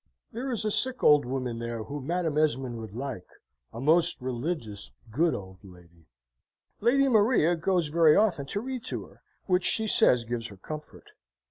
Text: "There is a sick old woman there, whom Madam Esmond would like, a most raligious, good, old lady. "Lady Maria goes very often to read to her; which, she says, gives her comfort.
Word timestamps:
"There 0.31 0.51
is 0.51 0.65
a 0.65 0.71
sick 0.71 1.03
old 1.03 1.25
woman 1.25 1.59
there, 1.59 1.83
whom 1.83 2.07
Madam 2.07 2.35
Esmond 2.35 2.79
would 2.81 2.95
like, 2.95 3.27
a 3.71 3.79
most 3.79 4.19
raligious, 4.19 4.93
good, 5.11 5.35
old 5.35 5.63
lady. 5.63 6.07
"Lady 6.79 7.07
Maria 7.07 7.55
goes 7.55 7.89
very 7.89 8.15
often 8.15 8.47
to 8.47 8.61
read 8.61 8.83
to 8.85 9.05
her; 9.05 9.21
which, 9.45 9.63
she 9.65 9.85
says, 9.85 10.23
gives 10.23 10.47
her 10.47 10.57
comfort. 10.57 11.11